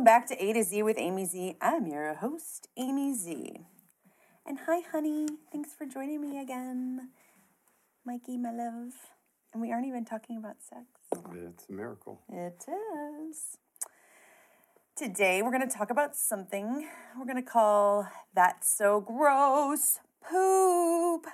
[0.00, 1.56] back to A to Z with Amy Z.
[1.60, 3.60] I'm your host, Amy Z.
[4.44, 5.26] And hi, honey.
[5.50, 7.08] Thanks for joining me again.
[8.04, 8.92] Mikey, my love.
[9.52, 10.84] And we aren't even talking about sex.
[11.34, 12.20] It's a miracle.
[12.28, 13.56] It is.
[14.96, 21.26] Today, we're going to talk about something we're going to call That's So Gross Poop.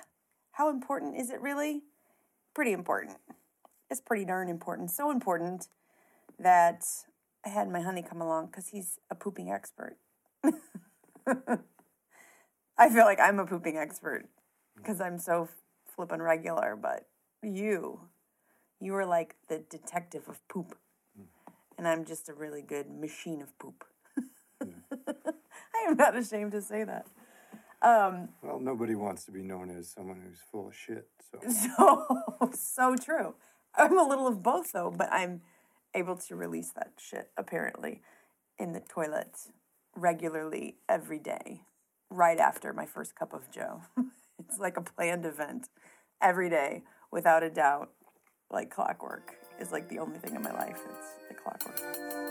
[0.53, 1.81] How important is it really?
[2.53, 3.17] Pretty important.
[3.89, 4.89] It's pretty darn important.
[4.89, 5.67] So important
[6.39, 6.85] that
[7.45, 9.97] I had my honey come along because he's a pooping expert.
[12.77, 14.25] I feel like I'm a pooping expert
[14.75, 15.49] because I'm so
[15.95, 17.07] flippin' regular, but
[17.41, 18.01] you,
[18.79, 20.77] you are like the detective of poop.
[21.77, 23.83] And I'm just a really good machine of poop.
[24.61, 27.07] I am not ashamed to say that.
[27.81, 31.07] Um, Well, nobody wants to be known as someone who's full of shit.
[31.31, 31.39] So
[31.77, 33.35] so, so true.
[33.75, 35.41] I'm a little of both though, but I'm
[35.95, 38.01] able to release that shit apparently
[38.57, 39.37] in the toilet
[39.95, 41.61] regularly every day,
[42.09, 43.81] right after my first cup of Joe.
[44.39, 45.69] it's like a planned event
[46.21, 47.91] every day, without a doubt.
[48.51, 50.79] Like clockwork is like the only thing in my life.
[50.89, 52.22] It's the clockwork.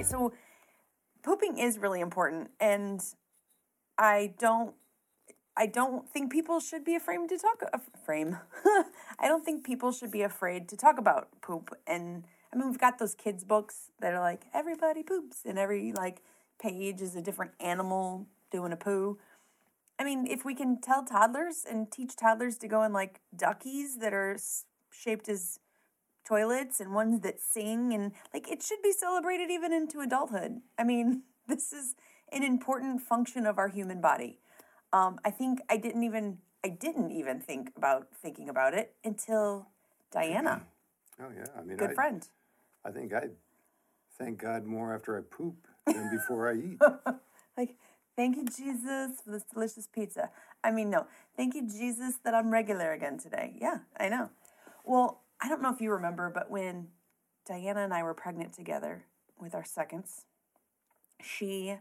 [0.00, 0.32] Right, so
[1.22, 3.00] pooping is really important, and
[3.98, 4.74] I don't,
[5.56, 7.62] I don't think people should be afraid to talk.
[8.04, 8.38] Frame,
[9.18, 11.76] I don't think people should be afraid to talk about poop.
[11.86, 15.92] And I mean, we've got those kids' books that are like everybody poops, and every
[15.92, 16.22] like
[16.60, 19.18] page is a different animal doing a poo.
[19.98, 23.98] I mean, if we can tell toddlers and teach toddlers to go in like duckies
[23.98, 24.38] that are
[24.90, 25.60] shaped as
[26.24, 30.60] toilets and ones that sing and like it should be celebrated even into adulthood.
[30.78, 31.94] I mean, this is
[32.32, 34.38] an important function of our human body.
[34.92, 39.68] Um, I think I didn't even I didn't even think about thinking about it until
[40.12, 40.62] Diana,
[41.20, 42.28] oh yeah, I mean, good I, friend.
[42.84, 43.28] I think I
[44.18, 46.80] thank God more after I poop than before I eat.
[47.56, 47.76] Like,
[48.16, 50.30] thank you, Jesus, for this delicious pizza.
[50.64, 51.06] I mean, no,
[51.36, 53.54] thank you, Jesus, that I'm regular again today.
[53.60, 54.30] Yeah, I know.
[54.84, 56.88] Well, I don't know if you remember, but when
[57.46, 59.04] Diana and I were pregnant together
[59.38, 60.26] with our seconds,
[61.22, 61.76] she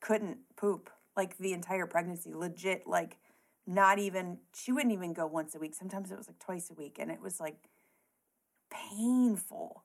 [0.00, 3.18] couldn't poop like the entire pregnancy, legit, like
[3.66, 5.74] not even, she wouldn't even go once a week.
[5.74, 7.68] Sometimes it was like twice a week, and it was like
[8.70, 9.84] painful.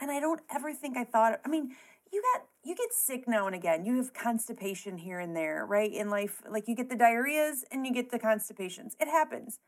[0.00, 1.74] And I don't ever think I thought, I mean,
[2.12, 3.84] you got you get sick now and again.
[3.84, 5.92] You have constipation here and there, right?
[5.92, 8.96] In life, like you get the diarrheas and you get the constipations.
[9.00, 9.58] It happens.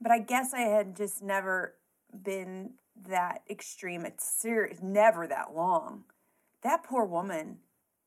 [0.00, 1.74] But I guess I had just never
[2.22, 2.74] been
[3.08, 4.04] that extreme.
[4.04, 6.04] It's serious, never that long.
[6.62, 7.58] That poor woman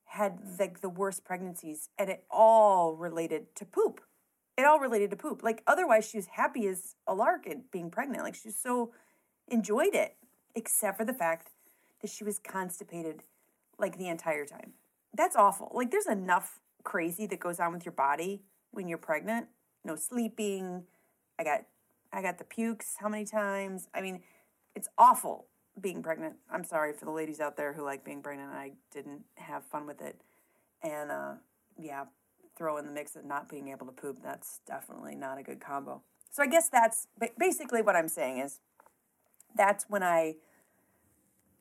[0.05, 4.01] had like the worst pregnancies, and it all related to poop.
[4.57, 5.43] It all related to poop.
[5.43, 8.23] Like otherwise, she was happy as a lark at being pregnant.
[8.23, 8.91] Like she so
[9.47, 10.15] enjoyed it,
[10.55, 11.51] except for the fact
[12.01, 13.23] that she was constipated
[13.77, 14.73] like the entire time.
[15.13, 15.71] That's awful.
[15.73, 19.47] Like there's enough crazy that goes on with your body when you're pregnant.
[19.83, 20.83] No sleeping.
[21.37, 21.65] I got
[22.17, 23.89] I got the pukes how many times?
[23.93, 24.21] I mean,
[24.75, 25.45] it's awful
[25.79, 26.37] being pregnant.
[26.51, 28.49] I'm sorry for the ladies out there who like being pregnant.
[28.51, 30.19] I didn't have fun with it.
[30.81, 31.33] And uh
[31.79, 32.05] yeah,
[32.57, 34.17] throw in the mix of not being able to poop.
[34.23, 36.01] That's definitely not a good combo.
[36.31, 37.05] So I guess that's
[37.37, 38.61] basically what I'm saying is
[39.55, 40.37] that's when I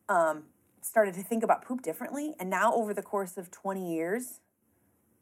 [0.09, 0.45] um,
[0.81, 2.35] started to think about poop differently.
[2.41, 4.41] And now, over the course of 20 years,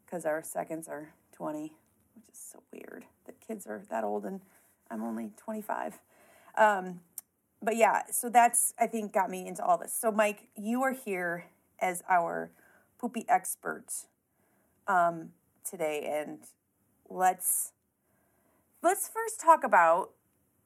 [0.05, 1.73] because our seconds are 20,
[2.15, 4.39] which is so weird that kids are that old and
[4.89, 5.99] I'm only 25.
[6.57, 7.01] Um,
[7.61, 9.93] but yeah, so that's, I think, got me into all this.
[9.93, 11.45] So, Mike, you are here
[11.79, 12.51] as our
[12.99, 13.85] poopy expert
[14.87, 15.31] um,
[15.69, 16.07] today.
[16.19, 16.39] And
[17.09, 17.71] let's
[18.81, 20.11] let's first talk about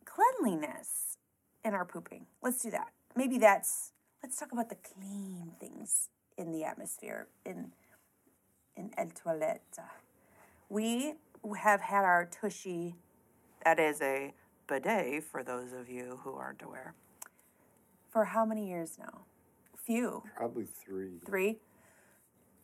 [0.06, 1.18] cleanliness
[1.63, 2.25] in our pooping.
[2.42, 2.89] Let's do that.
[3.16, 3.92] Maybe that's
[4.24, 7.71] let's talk about the clean things in the atmosphere in
[8.75, 9.80] in El Toilette.
[10.69, 11.16] We
[11.57, 12.95] have had our tushy,
[13.63, 14.33] that is a
[14.67, 16.94] bidet for those of you who aren't aware,
[18.09, 19.21] for how many years now?
[19.75, 21.19] Few Probably three.
[21.25, 21.57] three.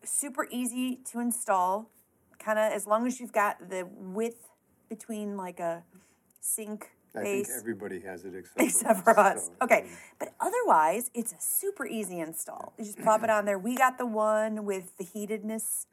[0.04, 1.90] Super easy to install.
[2.38, 4.50] Kind of as long as you've got the width
[4.90, 5.84] between like a
[6.42, 7.48] sink I base.
[7.48, 9.46] think everybody has it except, Except for us.
[9.48, 9.86] so, Okay.
[10.20, 12.74] But otherwise, it's a super easy install.
[12.78, 13.58] You just plop it on there.
[13.58, 15.88] We got the one with the heatedness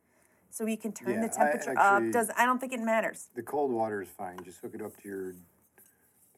[0.53, 2.13] so you can turn Yeah, the I temperature actually- up.
[2.13, 3.31] Does I don't think it matters.
[3.35, 4.39] the cold water is fine.
[4.45, 5.35] Just hook it up to your.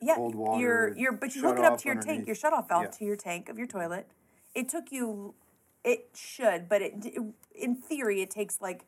[0.01, 2.53] Yeah, cold water, your your but you hook it up to your tank, your shut
[2.53, 2.91] off valve Yeah.
[2.91, 4.07] to your tank of your toilet.
[4.55, 5.35] It took you
[5.83, 7.23] It should, but it, it
[7.55, 8.85] in theory it takes like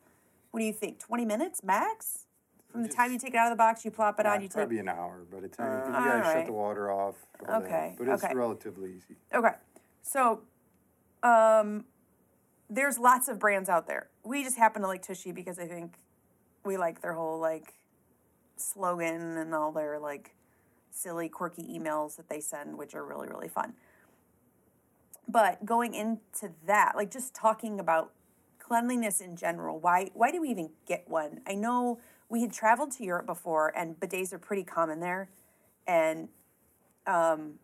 [0.50, 0.98] what do you think?
[0.98, 2.26] Twenty minutes max
[2.70, 4.40] from the time you take it out of the box, you plop it Yeah, on,
[4.42, 4.56] you take.
[4.56, 7.16] Probably an hour, by the time you, you Uh, gotta shut the water off.
[7.40, 8.34] all that, Okay, But it's okay.
[8.34, 9.16] relatively easy.
[9.32, 9.54] Okay.
[10.02, 10.42] So,
[11.22, 11.84] um,
[12.68, 14.08] there's lots of brands out there.
[14.24, 15.94] We just happen to like Tushy because I think
[16.64, 17.74] we like their whole like
[18.56, 20.34] slogan and all their like
[20.90, 23.74] silly, quirky emails that they send, which are really, really fun.
[25.28, 28.12] But going into that, like just talking about
[28.58, 31.40] cleanliness in general, why why do we even get one?
[31.46, 35.28] I know we had traveled to Europe before and bidets are pretty common there.
[35.86, 36.28] And
[37.06, 37.54] um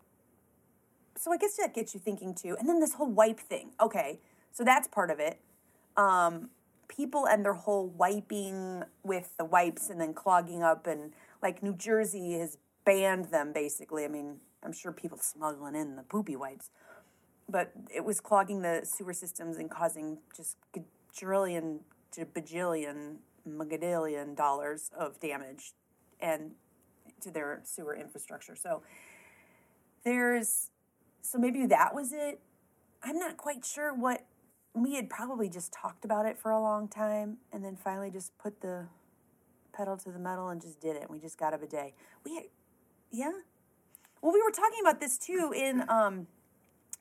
[1.16, 2.56] so I guess that gets you thinking too.
[2.58, 3.70] And then this whole wipe thing.
[3.80, 4.20] Okay,
[4.52, 5.40] so that's part of it.
[5.96, 6.50] Um,
[6.88, 11.12] people and their whole wiping with the wipes and then clogging up, and
[11.42, 14.04] like New Jersey has banned them basically.
[14.04, 16.70] I mean, I'm sure people smuggling in the poopy wipes,
[17.48, 21.80] but it was clogging the sewer systems and causing just gajillion
[22.12, 23.16] to bajillion,
[23.48, 25.72] megadillion dollars of damage
[26.20, 26.52] and
[27.20, 28.56] to their sewer infrastructure.
[28.56, 28.82] So
[30.04, 30.70] there's
[31.22, 32.40] so maybe that was it.
[33.02, 34.24] I'm not quite sure what
[34.74, 38.36] we had probably just talked about it for a long time and then finally just
[38.38, 38.86] put the
[39.72, 41.10] pedal to the metal and just did it.
[41.10, 41.94] We just got a bidet.
[42.24, 42.44] We had,
[43.10, 43.32] yeah.
[44.20, 46.26] Well, we were talking about this too in um,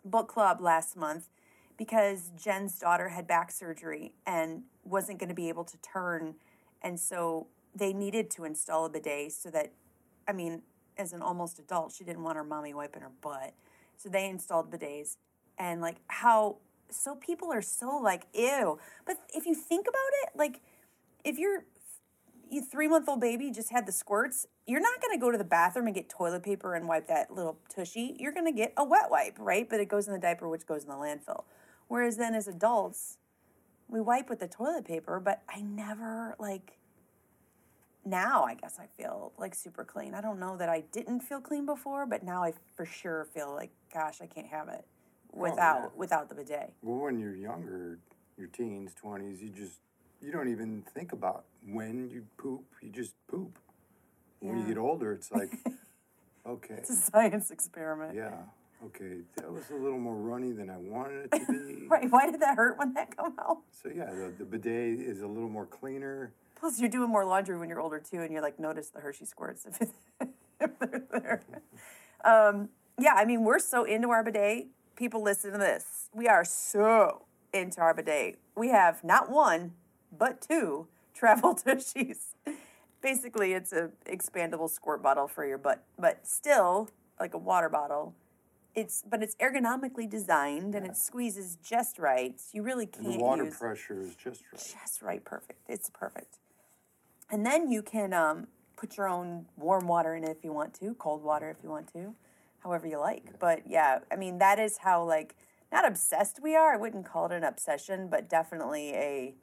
[0.03, 1.29] book club last month
[1.77, 6.35] because Jen's daughter had back surgery and wasn't going to be able to turn.
[6.81, 9.71] And so they needed to install a bidet so that,
[10.27, 10.63] I mean,
[10.97, 13.53] as an almost adult, she didn't want her mommy wiping her butt.
[13.97, 15.17] So they installed bidets.
[15.57, 16.57] And like how,
[16.93, 18.79] so people are so like, ew.
[19.05, 20.61] But if you think about it, like
[21.23, 21.65] if you're
[22.51, 25.37] you three month old baby just had the squirts, you're not going to go to
[25.37, 28.15] the bathroom and get toilet paper and wipe that little tushy.
[28.19, 29.67] You're going to get a wet wipe, right?
[29.69, 31.45] But it goes in the diaper, which goes in the landfill.
[31.87, 33.17] Whereas then as adults,
[33.87, 36.77] we wipe with the toilet paper, but I never like.
[38.03, 40.13] Now I guess I feel like super clean.
[40.15, 43.53] I don't know that I didn't feel clean before, but now I for sure feel
[43.53, 44.83] like, gosh, I can't have it
[45.33, 45.87] without yeah.
[45.95, 46.73] without the bidet.
[46.81, 47.99] Well, when you're younger,
[48.37, 49.79] your teens, 20s, you just,
[50.21, 52.63] you don't even think about when you poop.
[52.81, 53.57] You just poop.
[54.39, 55.51] When you get older, it's like,
[56.47, 58.15] okay, It's a science experiment.
[58.15, 58.37] yeah,
[58.85, 61.85] okay, that was a little more runny than I wanted it to be.
[61.91, 62.09] Right?
[62.09, 63.57] Why did that hurt when that come out?
[63.71, 66.33] So, yeah, the, the bidet is a little more cleaner.
[66.55, 69.25] Plus, you're doing more laundry when you're older too, and you're like, notice the Hershey
[69.25, 69.81] squirts if,
[70.59, 71.43] if they're there.
[72.23, 72.69] Um,
[72.99, 74.67] yeah, I mean, we're so into our bidet.
[74.95, 76.09] People, listen to this.
[76.13, 78.39] We are so into our bidet.
[78.55, 79.73] We have not one,
[80.17, 82.33] but two travel tushies.
[83.01, 86.89] Basically, it's a expandable squirt bottle for your butt, but still
[87.19, 88.15] like a water bottle.
[88.73, 92.39] It's but it's ergonomically designed and it squeezes just right.
[92.53, 94.75] You really can't the water use pressure is just right.
[94.81, 95.59] just right, perfect.
[95.67, 96.37] It's perfect.
[97.29, 100.73] And then you can um, put your own warm water in it if you want
[100.75, 102.13] to, cold water if you want to,
[102.63, 103.39] however you like.
[103.39, 105.35] But yeah, I mean that is how like
[105.71, 106.73] not obsessed we are.
[106.73, 109.35] I wouldn't call it an obsession, but definitely a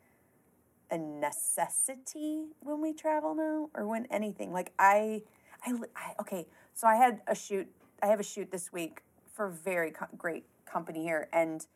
[0.90, 4.52] a necessity when we travel now or when anything.
[4.52, 5.22] Like I,
[5.64, 6.46] I, I okay.
[6.74, 7.68] So I had a shoot.
[8.02, 9.02] I have a shoot this week
[9.34, 11.66] for very co- great company here, and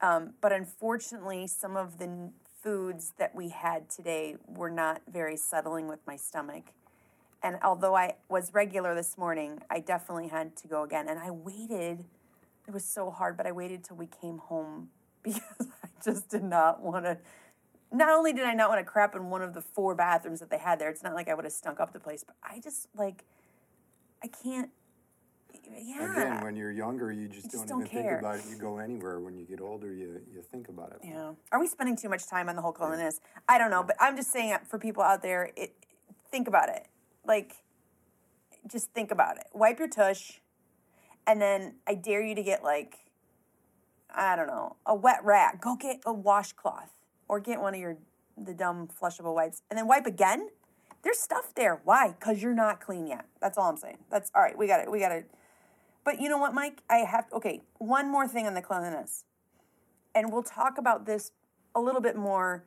[0.00, 5.36] um, but unfortunately, some of the n- foods that we had today were not very
[5.36, 6.64] settling with my stomach.
[7.42, 11.08] And although I was regular this morning, I definitely had to go again.
[11.08, 12.04] And I waited.
[12.66, 14.90] It was so hard, but I waited till we came home
[15.22, 17.18] because I just did not want to.
[17.92, 20.50] Not only did I not want to crap in one of the four bathrooms that
[20.50, 22.60] they had there, it's not like I would have stunk up the place, but I
[22.60, 23.24] just like,
[24.22, 24.70] I can't.
[25.72, 26.12] Yeah.
[26.12, 28.10] Again, when you're younger, you just, just don't, don't even care.
[28.10, 28.44] think about it.
[28.48, 29.20] You go anywhere.
[29.20, 30.98] When you get older, you, you think about it.
[31.02, 31.32] Yeah.
[31.52, 33.20] Are we spending too much time on the whole cleanliness?
[33.48, 35.74] I don't know, but I'm just saying uh, for people out there, it
[36.30, 36.86] think about it.
[37.30, 37.54] Like
[38.68, 39.46] just think about it.
[39.54, 40.40] Wipe your tush
[41.28, 42.96] and then I dare you to get like
[44.12, 45.60] I don't know, a wet rag.
[45.60, 46.90] Go get a washcloth
[47.28, 47.98] or get one of your
[48.36, 50.48] the dumb flushable wipes and then wipe again.
[51.02, 51.80] There's stuff there.
[51.84, 52.16] Why?
[52.18, 53.26] Cuz you're not clean yet.
[53.40, 53.98] That's all I'm saying.
[54.10, 54.58] That's all right.
[54.58, 54.90] We got it.
[54.90, 55.30] We got it.
[56.02, 56.82] But you know what, Mike?
[56.90, 59.24] I have okay, one more thing on the cleanliness
[60.16, 61.30] and we'll talk about this
[61.76, 62.64] a little bit more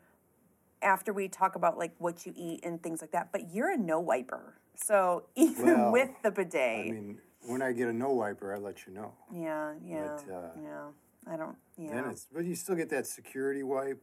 [0.84, 3.32] after we talk about like what you eat and things like that.
[3.32, 7.72] But you're a no wiper, so even Well, with the bidet, I mean, when I
[7.72, 9.14] get a no wiper, I let you know.
[9.34, 11.34] yeah, yeah, but, uh, yeah.
[11.34, 14.02] I don't, Then yeah, it's, but you still get that security wipe.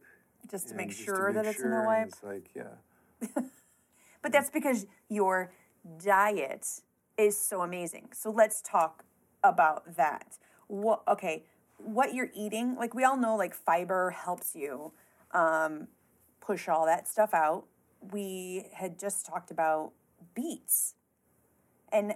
[0.49, 2.07] just to make just to sure make that it's a sure, no wipe.
[2.07, 3.41] It's like, yeah.
[4.23, 5.51] But that's because your
[6.03, 6.67] diet
[7.17, 8.09] is so amazing.
[8.13, 9.03] So let's talk
[9.43, 10.37] about that.
[10.67, 11.01] What?
[11.07, 11.45] Okay,
[11.77, 14.93] what you're eating, like we all know, like fiber helps you
[15.31, 15.87] um,
[16.41, 17.65] push all that stuff out.
[18.11, 19.91] We had just talked about
[20.35, 20.95] beets,
[21.91, 22.15] and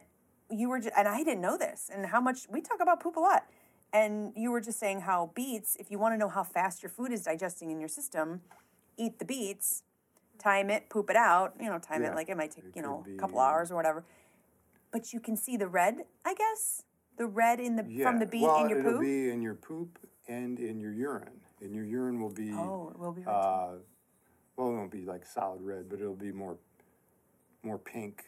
[0.50, 3.15] you were, ju- and I didn't know this, and how much we talk about poop
[3.15, 3.46] a lot.
[3.94, 6.89] And you were just saying how beets, if you want to know how fast your
[6.89, 8.41] food is digesting in your system,
[8.98, 9.84] eat the beets,
[10.38, 11.53] time it, poop it out.
[11.62, 13.72] You know, time Yeah, it like it might take it you know a couple hours
[13.72, 14.03] or whatever.
[14.91, 16.84] But you can see the red, I guess,
[17.17, 19.01] the red in the from the beet well, in your it'll poop.
[19.01, 21.41] be in your poop and in your urine.
[21.62, 23.75] And your urine will be, oh, it will be uh,
[24.56, 26.58] well, it won't be like solid red, but it'll be more,
[27.64, 28.26] more pink.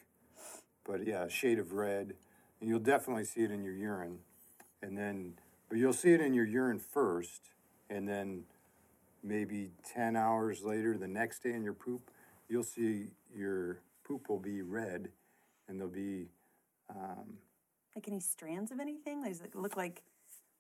[0.86, 2.14] But yeah, a shade of red.
[2.60, 4.18] And you'll definitely see it in your urine,
[4.82, 5.34] and then,
[5.70, 7.52] but you'll see it in your urine first,
[7.88, 8.46] and then
[9.24, 12.10] maybe ten hours later, the next day in your poop,
[12.50, 15.10] you'll see your poop will be red,
[15.68, 16.30] and there'll be
[16.90, 17.38] um,
[17.96, 19.24] like any strands of anything?
[19.24, 20.04] Does it look like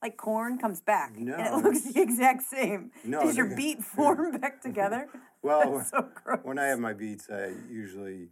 [0.01, 2.91] like corn comes back and it looks the exact same?
[3.03, 5.07] No, Does your beet form back together?
[5.43, 6.39] Well, That's so gross.
[6.43, 8.29] When I have my beets, I usually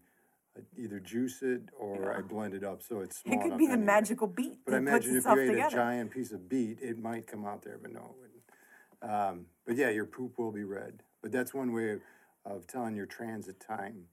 [0.77, 3.73] either juice it or I blend it up so it's small it could be the
[3.73, 3.85] anyway.
[3.85, 5.67] magical beet But I imagine if you ate together.
[5.67, 9.13] a giant piece of beet, it might come out there, but no, it wouldn't.
[9.13, 11.03] Um, but yeah, your poop will be red.
[11.21, 11.99] But that's one way
[12.43, 14.05] of telling your transit time,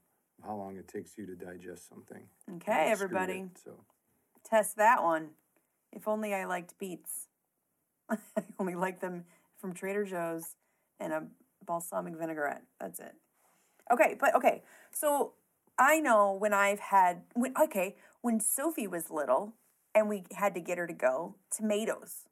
[0.45, 2.23] how long it takes you to digest something.
[2.55, 3.71] okay, screwed it, everybody, So
[4.47, 5.29] test that one.
[5.91, 7.27] If only I liked beets.
[8.37, 9.25] I only like them
[9.57, 10.55] from Trader Joe's
[10.99, 11.23] and a
[11.65, 12.63] balsamic vinaigrette.
[12.79, 13.13] That's it.
[13.91, 14.63] Okay, but okay.
[14.91, 15.33] So
[15.77, 19.53] I know when I've had when okay, when Sophie was little
[19.95, 22.23] and we had to get her to go, tomatoes.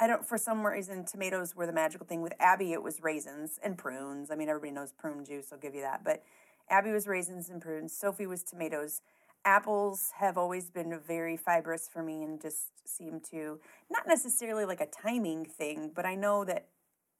[0.00, 2.22] I don't for some reason tomatoes were the magical thing.
[2.22, 4.30] With Abby it was raisins and prunes.
[4.30, 6.04] I mean everybody knows prune juice, I'll give you that.
[6.04, 6.22] But
[6.70, 9.02] Abby was raisins and prunes, Sophie was tomatoes.
[9.44, 13.60] Apples have always been very fibrous for me and just seem to
[13.90, 16.68] not necessarily like a timing thing, but I know that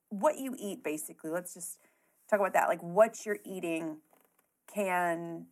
[0.09, 1.79] what you eat basically, let's just
[2.31, 2.69] talk about that.
[2.69, 3.99] Like what you're eating
[4.73, 5.47] can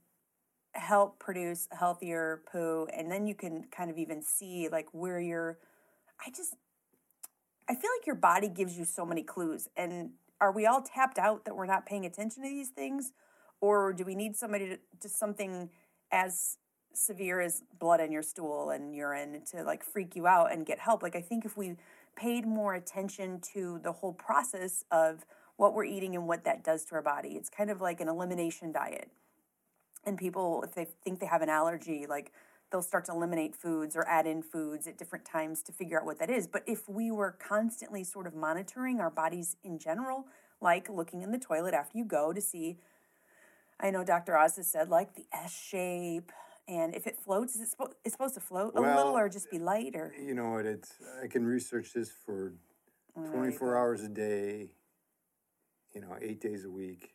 [0.75, 5.59] help produce healthier poo and then you can kind of even see like where you're
[6.25, 6.55] I just
[7.69, 11.19] I feel like your body gives you so many clues and are we all tapped
[11.19, 13.13] out that we're not paying attention to these things
[13.61, 15.69] or do we need somebody to just something
[16.11, 16.57] as
[16.97, 20.79] severe as blood in your stool and urine to like freak you out and get
[20.79, 21.03] help.
[21.03, 21.77] Like i think if we
[22.17, 25.25] paid more attention to the whole process of
[25.57, 28.09] what we're eating and what that does to our body it's kind of like an
[28.09, 29.11] elimination diet.
[30.05, 32.33] And people if they think they have an allergy like
[32.71, 36.07] they'll start to eliminate foods or add in foods at different times to figure out
[36.07, 36.47] what that is.
[36.47, 40.27] But if we were constantly sort of monitoring our bodies in general
[40.63, 42.79] like looking in the toilet after you go to see
[43.81, 46.31] i know dr oz has said like the s shape
[46.69, 49.51] and if it floats is it spo- it's supposed to float a little or just
[49.51, 50.67] be light or you know what?
[50.67, 50.93] It's
[51.23, 52.53] I can research this for
[53.15, 53.79] Oh, 24 go.
[53.79, 54.71] hours a day,
[55.95, 57.13] you know, eight days a week.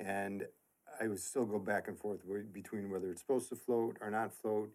[0.00, 0.46] And
[1.00, 2.20] I would still go back and forth
[2.52, 4.72] between whether it's supposed to float or not float.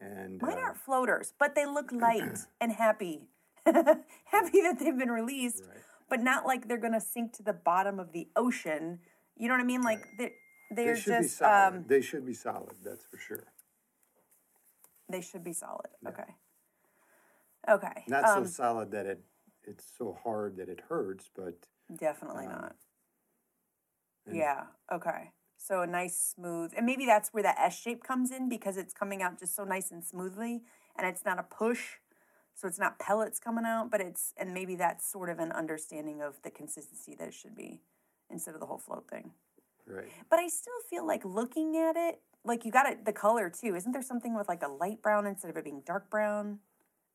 [0.00, 3.22] And Mine uh, aren't floaters, but they look light and happy.
[3.66, 5.78] happy that they've been released, Right.
[6.08, 9.00] but not like they're going to sink to the bottom of the ocean.
[9.36, 9.82] You know what I mean?
[9.82, 10.30] Like they're,
[10.70, 11.76] they're they should be just, solid.
[11.76, 13.44] um, they should be solid, that's for sure.
[15.08, 15.88] they should be solid.
[16.06, 16.34] Okay.
[17.68, 18.04] Okay.
[18.06, 19.20] Not um, so solid that it
[19.64, 21.54] it's so hard that it hurts, but
[21.94, 22.76] Definitely um, not.
[24.30, 24.64] Yeah.
[24.92, 25.32] Okay.
[25.56, 28.94] So a nice smooth, and maybe that's where that S shape comes in because it's
[28.94, 30.62] coming out just so nice and smoothly,
[30.96, 31.96] and it's not a push,
[32.54, 36.22] so it's not pellets coming out, but it's, and maybe that's sort of an understanding
[36.22, 37.82] of the consistency that it should be
[38.30, 39.32] instead of the whole float thing.
[39.88, 40.08] Right.
[40.30, 43.74] But I still feel like looking at it, like you got it, the color too.
[43.74, 46.58] Isn't there something with like a light brown instead of it being dark brown?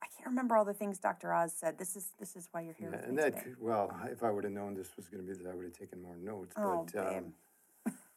[0.01, 1.34] I can't remember all the things Dr.
[1.34, 1.77] Oz said.
[1.77, 2.89] This is this is why you're here.
[2.92, 3.56] Yeah, and that today.
[3.60, 5.74] well, if I would have known this was going to be that, I would have
[5.74, 6.53] taken more notes.
[6.58, 7.34] Oh, but um,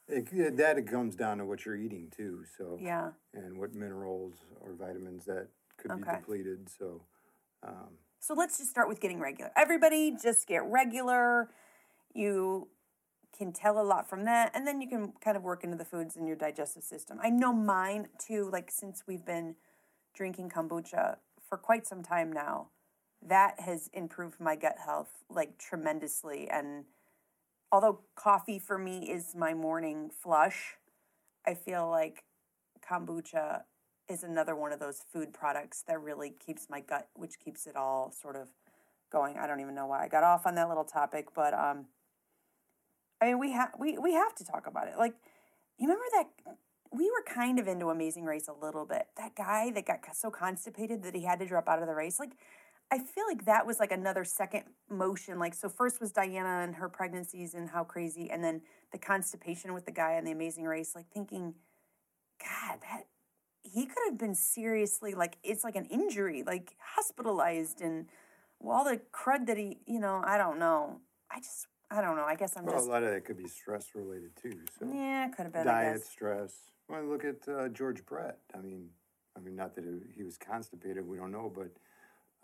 [0.08, 2.42] it, that it comes down to what you're eating too.
[2.58, 3.10] So Yeah.
[3.34, 6.68] and what minerals or vitamins that could be depleted.
[6.76, 7.02] So
[7.62, 9.50] um, So let's just start with getting regular.
[9.56, 11.50] Everybody just get regular.
[12.14, 12.68] You
[13.36, 15.84] can tell a lot from that, and then you can kind of work into the
[15.84, 17.18] foods in your digestive system.
[17.22, 19.56] I know mine too, like since we've been
[20.14, 21.16] drinking kombucha
[21.48, 22.68] for quite some time now,
[23.26, 26.48] that has improved my gut health like tremendously.
[26.48, 26.84] And
[27.70, 30.74] although coffee for me is my morning flush,
[31.46, 32.24] I feel like
[32.88, 33.62] kombucha
[34.08, 37.76] is another one of those food products that really keeps my gut, which keeps it
[37.76, 38.48] all sort of
[39.10, 39.36] going.
[39.38, 41.86] I don't even know why I got off on that little topic, but um,
[43.20, 44.98] I mean, we have we we have to talk about it.
[44.98, 45.14] Like,
[45.78, 46.56] you remember that
[46.92, 49.06] we were kind of into Amazing Race a little bit.
[49.16, 52.18] That guy that got so constipated that he had to drop out of the race.
[52.18, 52.32] Like,
[52.90, 55.38] I feel like that was like another second motion.
[55.38, 59.74] Like, so first was Diana and her pregnancies and how crazy, and then the constipation
[59.74, 60.94] with the guy on the Amazing Race.
[60.94, 61.54] Like thinking,
[62.40, 63.04] God, that
[63.62, 68.06] he could have been seriously like it's like an injury, like hospitalized, and
[68.60, 71.00] well, all the crud that he, you know, I don't know.
[71.30, 72.24] I just, I don't know.
[72.24, 74.58] I guess I'm Well, just, a lot of that could be stress related too.
[74.78, 75.66] So yeah, could have been.
[75.66, 76.52] Diet stress.
[76.88, 78.38] Well, look at uh, George Brett.
[78.54, 78.88] I mean,
[79.36, 81.06] I mean, not that it, he was constipated.
[81.06, 81.70] We don't know, but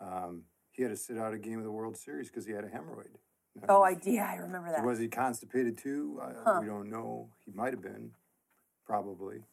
[0.05, 2.63] um, he had to sit out a game of the World Series because he had
[2.63, 3.15] a hemorrhoid.
[3.61, 4.83] That Oh, I yeah, I remember that.
[4.83, 6.19] Was he constipated too?
[6.21, 6.57] I, Huh.
[6.61, 7.29] We don't know.
[7.45, 8.11] He might have been,
[8.85, 9.43] probably.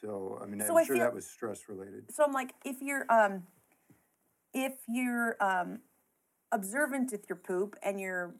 [0.00, 2.10] So I mean, So I'm I sure feel- that was stress related.
[2.10, 3.44] so I'm like, if you're um,
[4.54, 5.80] if you're um,
[6.50, 8.34] observant with your poop and you're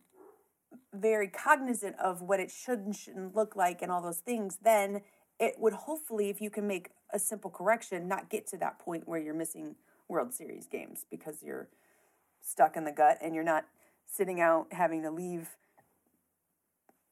[0.92, 5.02] very cognizant of what it should and shouldn't look like and all those things, then
[5.38, 9.08] it would hopefully, if you can make a simple correction, not get to that point
[9.08, 9.76] where you're missing
[10.08, 11.68] World Series games because you're
[12.40, 13.64] stuck in the gut and you're not
[14.06, 15.56] sitting out having to leave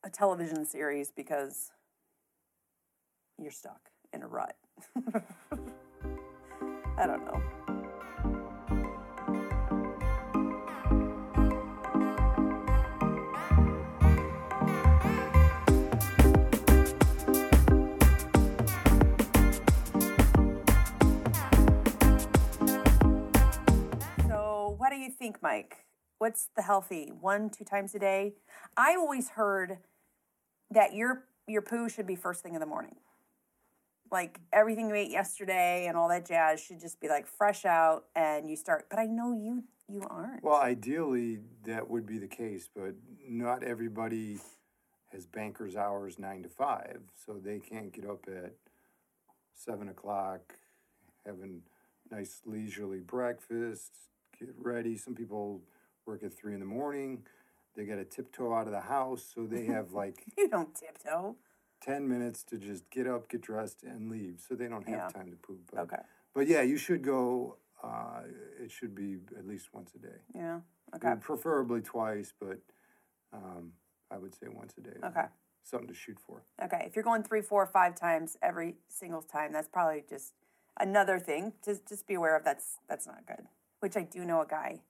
[0.05, 1.71] a television series because
[3.39, 4.57] you're stuck in a rut.
[6.97, 7.70] I don't know.
[24.91, 25.85] What do you think, Mike?
[26.19, 28.35] What's the healthy one, two times a day?
[28.77, 29.79] I always heard
[30.73, 32.97] that your your poo should be first thing in the morning.
[34.11, 38.07] Like everything you ate yesterday and all that jazz should just be like fresh out
[38.17, 38.87] and you start.
[38.91, 40.43] But I know you you aren't.
[40.43, 42.95] Well, ideally, that would be the case, but
[43.29, 44.41] not everybody
[45.13, 48.55] has banker's hours nine to five, so they can't get up at
[49.55, 50.55] seven o'clock,
[51.25, 51.63] having
[52.11, 53.93] nice leisurely breakfast,
[54.41, 54.97] get ready.
[54.97, 55.61] Some people
[56.07, 57.23] work at three in the morning.
[57.77, 61.37] They got to tiptoe out of the house, so they have like you don't tiptoe.
[61.83, 64.43] 10 minutes to just get up, get dressed, and leave.
[64.47, 65.09] So they don't have Yeah.
[65.09, 65.61] time to poop.
[65.73, 66.03] But, Okay.
[66.35, 68.21] But yeah, you should go, uh,
[68.63, 70.19] it should be at least once a day.
[70.35, 70.61] Yeah.
[70.95, 71.15] Okay.
[71.21, 72.59] Preferably twice, but
[73.33, 73.73] um,
[74.11, 74.97] I would say once a day.
[75.03, 75.25] Okay.
[75.63, 76.43] Something to shoot for.
[76.63, 76.85] Okay.
[76.87, 80.35] If you're going three, four, five times every single time, that's probably just
[80.79, 82.45] another thing to just be aware of.
[82.45, 83.47] That's that's not good.
[83.81, 84.81] Which I do know a guy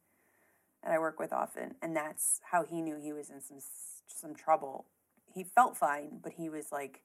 [0.83, 3.59] that I work with often, and that's how he knew he was in some
[4.07, 4.87] some trouble.
[5.33, 7.03] He felt fine, but he was like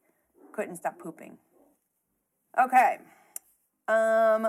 [0.51, 1.37] couldn't stop pooping.
[2.59, 2.97] Okay.
[3.87, 4.47] Um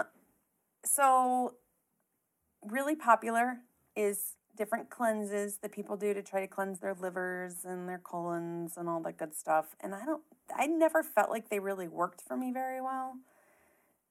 [0.85, 1.55] so
[2.63, 3.59] really popular
[3.95, 8.77] is different cleanses that people do to try to cleanse their livers and their colons
[8.77, 9.77] and all that good stuff.
[9.81, 10.23] And I don't
[10.55, 13.17] I never felt like they really worked for me very well.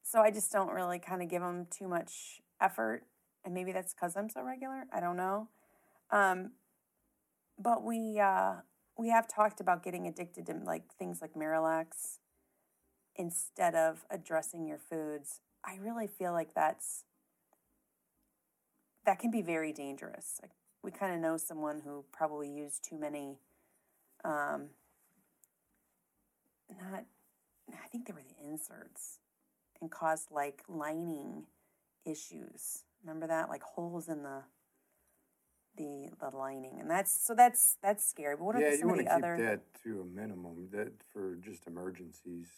[0.02, 3.02] So I just don't really kind of give them too much effort.
[3.46, 4.86] And maybe that's because I'm so regular.
[4.92, 5.48] I don't know.
[6.10, 6.50] Um,
[7.58, 8.56] but we uh,
[8.98, 12.18] we have talked about getting addicted to like things like Miralax
[13.14, 15.40] instead of addressing your foods.
[15.64, 17.04] I really feel like that's
[19.06, 20.40] that can be very dangerous.
[20.42, 20.50] Like,
[20.82, 23.38] we kind of know someone who probably used too many.
[24.24, 24.70] Um,
[26.80, 27.04] not,
[27.72, 29.20] I think they were the inserts,
[29.80, 31.44] and caused like lining
[32.04, 32.82] issues.
[33.02, 34.42] Remember that, like holes in the
[35.76, 38.36] the the lining, and that's so that's that's scary.
[38.36, 39.36] But what yeah, are you some of want to the keep other?
[39.38, 42.48] that to a minimum that for just emergencies.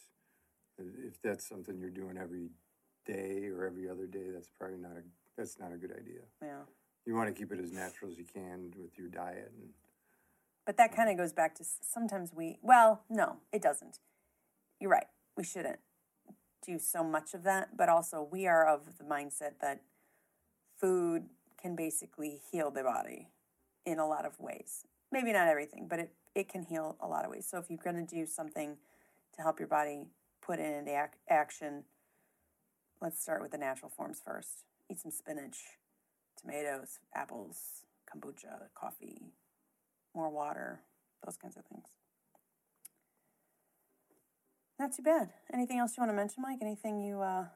[0.81, 2.51] Uh, if that's something you're doing every
[3.07, 5.03] day or every other day, that's probably not a
[5.37, 6.21] that's not a good idea.
[6.43, 6.63] Yeah.
[7.07, 9.71] You want to keep it as natural as you can with your diet and
[10.67, 14.01] But that kind of goes back to sometimes we, well, no, it doesn't.
[14.79, 15.07] You're right.
[15.37, 15.79] We shouldn't
[16.67, 19.83] do so much of that, but also we are of the mindset that
[20.81, 21.25] food
[21.61, 23.29] can basically heal the body
[23.85, 24.85] in a lot of ways.
[25.11, 27.47] Maybe not everything, but it, it can heal a lot of ways.
[27.51, 28.77] So if you're going to do something
[29.37, 30.05] to help your body
[30.43, 31.85] put it into ac- action,
[33.01, 34.65] let's start with the natural forms first.
[34.91, 35.59] Eat some spinach,
[36.41, 39.33] tomatoes, apples, kombucha, coffee,
[40.15, 40.81] more water,
[41.25, 41.87] those kinds of things.
[44.79, 45.31] Not too bad.
[45.53, 46.59] Anything else you want to mention, Mike?
[46.63, 47.47] Anything you uh,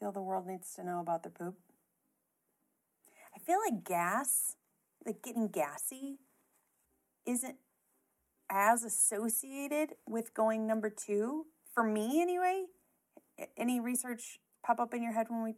[0.00, 1.54] feel the world needs to know about their poop?
[3.36, 4.56] I feel like gas,
[5.04, 6.18] like getting gassy,
[7.26, 7.56] isn't
[8.50, 11.46] as associated with going number two.
[11.74, 12.64] For me, anyway.
[13.56, 15.54] Any research pop up in your head when we?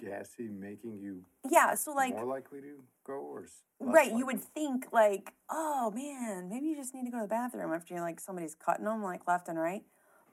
[0.00, 3.46] gassy making you Yeah, so like more likely to go or
[3.78, 7.28] Right, you would think like, oh man, maybe you just need to go to the
[7.28, 9.82] bathroom after you like somebody's cutting them like left and right.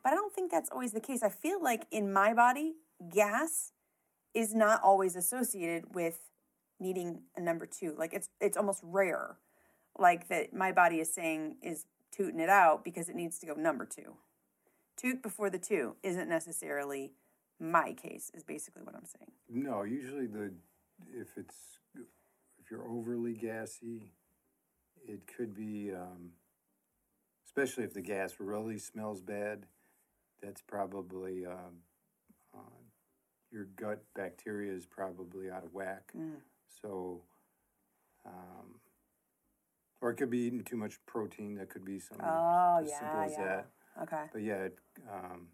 [0.03, 1.23] But I don't think that's always the case.
[1.23, 2.75] I feel like in my body,
[3.13, 3.71] gas
[4.33, 6.19] is not always associated with
[6.79, 7.95] needing a number two.
[7.97, 9.37] Like it's it's almost rare,
[9.97, 13.53] like that my body is saying is tooting it out because it needs to go
[13.53, 14.15] number two.
[14.95, 17.13] Toot before the two isn't necessarily
[17.59, 18.31] my case.
[18.33, 19.31] Is basically what I'm saying.
[19.49, 20.53] No, usually the
[21.13, 24.11] if it's if you're overly gassy,
[25.07, 26.31] it could be, um,
[27.45, 29.65] especially if the gas really smells bad.
[30.41, 31.81] That's probably um,
[32.53, 32.81] uh,
[33.51, 36.11] your gut bacteria is probably out of whack.
[36.15, 36.41] Mm.
[36.81, 37.21] So,
[38.25, 38.79] um,
[40.01, 41.55] or it could be eating too much protein.
[41.55, 43.43] That could be something Oh as simple yeah, as yeah.
[43.45, 43.67] that.
[44.03, 44.23] Okay.
[44.31, 44.77] But yeah, it
[45.11, 45.47] um,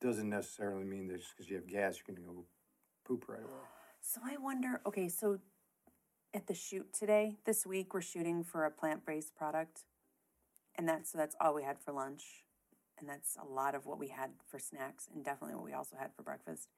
[0.00, 2.44] doesn't necessarily mean that just because you have gas, you're going to go
[3.04, 3.50] poop right away.
[4.00, 4.80] So I wonder.
[4.86, 5.38] Okay, so
[6.34, 9.84] at the shoot today, this week, we're shooting for a plant-based product,
[10.76, 12.44] and that's so that's all we had for lunch,
[12.98, 15.96] and that's a lot of what we had for snacks, and definitely what we also
[15.98, 16.68] had for breakfast.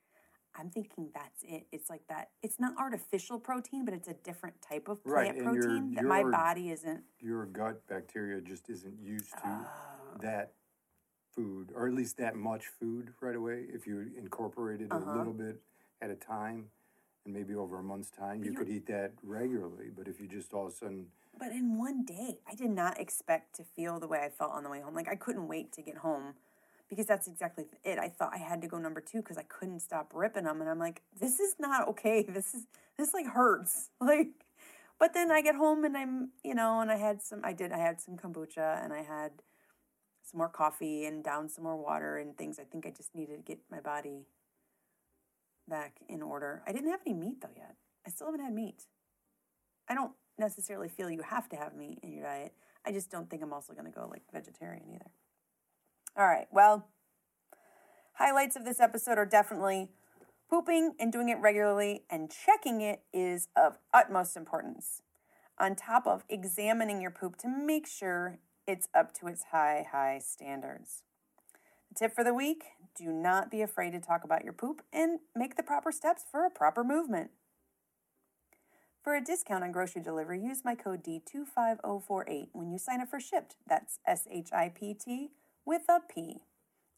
[0.54, 1.66] I'm thinking that's it.
[1.72, 2.30] It's like that.
[2.42, 6.04] It's not artificial protein, but it's a different type of Right, plant your- protein that
[6.04, 7.04] my body isn't.
[7.20, 10.16] Your gut bacteria just isn't used to Oh.
[10.20, 10.54] that
[11.30, 13.64] food, or at least that much food right away.
[13.72, 15.08] If you incorporated Uh-huh.
[15.10, 15.62] a little bit
[16.00, 16.70] at a time,
[17.24, 19.90] and maybe over a month's time, you you- could eat that regularly.
[19.90, 22.98] But if you just all of a sudden, But in one day, I did not
[22.98, 24.94] expect to feel the way I felt on the way home.
[24.94, 26.34] Like I couldn't wait to get home
[26.88, 27.98] because that's exactly it.
[27.98, 30.70] I thought I had to go number two because I couldn't stop ripping them, and
[30.70, 32.22] I'm like, this is not okay.
[32.28, 33.90] This is this like hurts.
[34.00, 34.28] Like,
[34.98, 37.40] but then I get home and I'm you know, and I had some.
[37.44, 37.72] I did.
[37.72, 39.32] I had some kombucha and I had
[40.22, 42.58] some more coffee and down some more water and things.
[42.58, 44.26] I think I just needed to get my body
[45.68, 46.62] back in order.
[46.66, 47.76] I didn't have any meat though yet.
[48.06, 48.84] I still haven't had meat.
[49.88, 52.52] I don't necessarily feel you have to have meat in your diet.
[52.84, 55.10] I just don't think I'm also going to go like vegetarian either.
[56.18, 56.48] All right.
[56.50, 56.88] Well,
[58.14, 59.90] highlights of this episode are definitely
[60.50, 65.02] pooping and doing it regularly, and checking it is of utmost importance.
[65.60, 70.18] On top of examining your poop to make sure it's up to its high, high
[70.18, 71.04] standards.
[71.94, 72.64] Tip for the week
[72.96, 76.44] do not be afraid to talk about your poop and make the proper steps for
[76.44, 77.30] a proper movement.
[79.04, 83.20] For a discount on grocery delivery, use my code D25048 when you sign up for
[83.20, 83.52] Shipt.
[83.68, 85.30] That's S H I P T
[85.68, 86.40] with a P.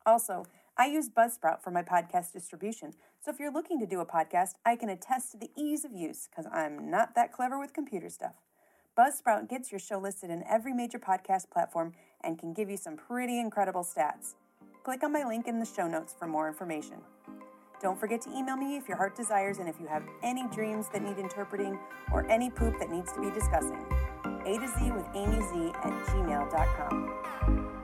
[0.06, 0.46] Also,
[0.78, 4.52] I use Buzzsprout for my podcast distribution, so if you're looking to do a podcast,
[4.64, 8.08] I can attest to the ease of use because I'm not that clever with computer
[8.08, 8.34] stuff.
[8.96, 12.96] Buzzsprout gets your show listed in every major podcast platform and can give you some
[12.96, 14.34] pretty incredible stats.
[14.84, 16.98] Click on my link in the show notes for more information.
[17.82, 20.86] Don't forget to email me if your heart desires and if you have any dreams
[20.92, 21.76] that need interpreting
[22.12, 23.84] or any poop that needs to be discussing.
[24.46, 27.79] A to Z with Amy Z at gmail.com.